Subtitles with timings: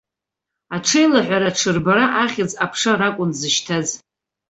[0.75, 3.87] Аҽеилаҳәара, аҽырбара, ахьӡ-аԥша ракәын дзышьҭаз.